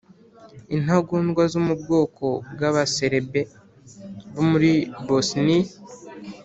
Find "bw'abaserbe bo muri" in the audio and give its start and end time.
2.53-4.71